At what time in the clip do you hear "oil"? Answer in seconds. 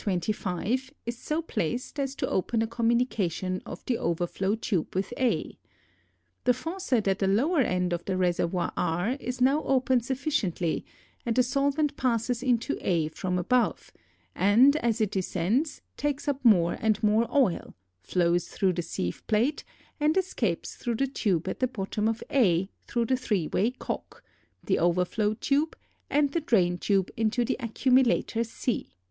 17.31-17.75